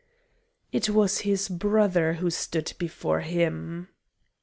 [0.71, 3.89] It was his brother who stood before him.